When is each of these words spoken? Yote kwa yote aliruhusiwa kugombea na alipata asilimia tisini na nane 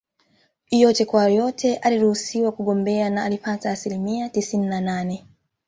Yote 0.71 1.05
kwa 1.05 1.27
yote 1.29 1.75
aliruhusiwa 1.77 2.51
kugombea 2.51 3.09
na 3.09 3.23
alipata 3.23 3.71
asilimia 3.71 4.29
tisini 4.29 4.67
na 4.67 4.81
nane 4.81 5.25